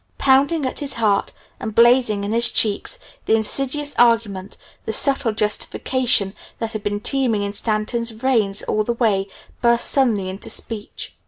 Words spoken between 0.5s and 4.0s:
at his heart, and blazing in his cheeks, the insidious